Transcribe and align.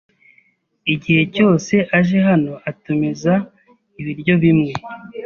Igihe 0.93 1.23
cyose 1.35 1.73
aje 1.97 2.17
hano, 2.29 2.53
atumiza 2.69 3.33
ibiryo 3.99 4.33
bimwe. 4.43 4.71